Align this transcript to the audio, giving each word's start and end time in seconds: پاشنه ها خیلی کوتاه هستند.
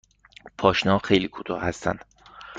پاشنه 0.57 0.91
ها 0.91 0.99
خیلی 0.99 1.27
کوتاه 1.27 1.61
هستند. 1.63 2.05